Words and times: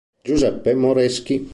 Giuseppe 0.23 0.73
Moreschi 0.73 1.45